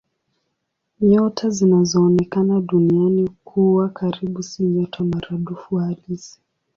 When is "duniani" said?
2.61-3.29